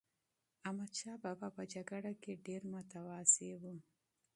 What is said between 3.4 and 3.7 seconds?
و.